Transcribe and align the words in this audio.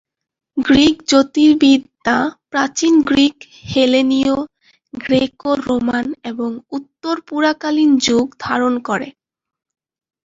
Greek 0.57 0.95
জ্যোতির্বিদ্যা 1.07 2.17
প্রাচীন 2.51 2.93
Greek, 3.01 3.35
হেলেনীয়, 3.65 4.35
গ্রেকো-রোমান 4.93 6.05
এবং 6.23 6.49
উত্তর-পুরাকালীন 6.71 7.91
যুগ 8.05 8.25
ধারণ 8.39 8.73
করে। 8.79 9.07